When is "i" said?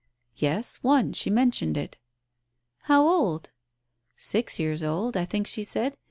5.15-5.25